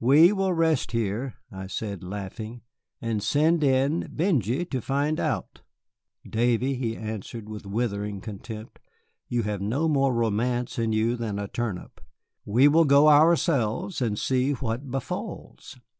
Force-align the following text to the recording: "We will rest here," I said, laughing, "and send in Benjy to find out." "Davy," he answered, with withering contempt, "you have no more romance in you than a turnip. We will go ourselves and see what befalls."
"We 0.00 0.32
will 0.32 0.52
rest 0.52 0.90
here," 0.90 1.36
I 1.52 1.68
said, 1.68 2.02
laughing, 2.02 2.62
"and 3.00 3.22
send 3.22 3.62
in 3.62 4.08
Benjy 4.10 4.64
to 4.64 4.80
find 4.80 5.20
out." 5.20 5.62
"Davy," 6.28 6.74
he 6.74 6.96
answered, 6.96 7.48
with 7.48 7.64
withering 7.66 8.20
contempt, 8.20 8.80
"you 9.28 9.44
have 9.44 9.60
no 9.62 9.86
more 9.86 10.12
romance 10.12 10.76
in 10.76 10.90
you 10.92 11.14
than 11.14 11.38
a 11.38 11.46
turnip. 11.46 12.00
We 12.44 12.66
will 12.66 12.84
go 12.84 13.08
ourselves 13.08 14.02
and 14.02 14.18
see 14.18 14.54
what 14.54 14.90
befalls." 14.90 15.76